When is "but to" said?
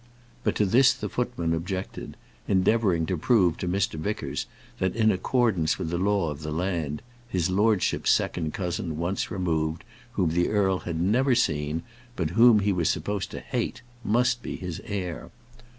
0.43-0.65